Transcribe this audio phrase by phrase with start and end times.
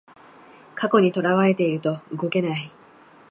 [0.73, 2.71] 過去にとらわれてると動けない